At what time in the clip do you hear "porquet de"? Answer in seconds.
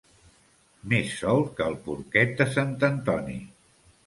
1.89-2.49